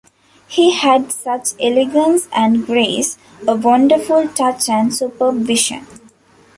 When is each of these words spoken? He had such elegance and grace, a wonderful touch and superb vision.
He 0.47 0.71
had 0.71 1.11
such 1.11 1.49
elegance 1.61 2.27
and 2.35 2.65
grace, 2.65 3.19
a 3.47 3.55
wonderful 3.55 4.27
touch 4.29 4.67
and 4.67 4.91
superb 4.91 5.35
vision. 5.43 5.85